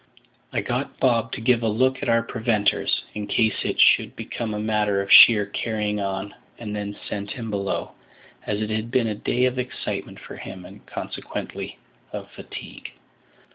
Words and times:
I 0.51 0.61
got 0.61 0.99
Bob 0.99 1.31
to 1.33 1.41
give 1.41 1.61
a 1.61 1.67
look 1.69 1.99
to 1.99 2.09
our 2.09 2.23
preventers, 2.23 3.03
in 3.13 3.27
case 3.27 3.53
it 3.63 3.79
should 3.79 4.15
become 4.15 4.55
a 4.55 4.59
matter 4.59 4.99
of 4.99 5.11
sheer 5.11 5.45
carrying 5.45 5.99
on, 6.01 6.33
and 6.57 6.75
then 6.75 6.97
sent 7.07 7.29
him 7.29 7.51
below, 7.51 7.91
as 8.47 8.61
it 8.63 8.71
had 8.71 8.89
been 8.89 9.05
a 9.09 9.13
day 9.13 9.45
of 9.45 9.59
excitement 9.59 10.17
for 10.19 10.37
him, 10.37 10.65
and, 10.65 10.83
consequently, 10.87 11.77
of 12.13 12.31
fatigue. 12.31 12.91